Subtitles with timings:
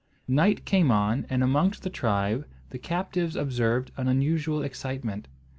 [0.27, 5.27] Night came on, and amongst the tribe the captives observed an unusual excitement.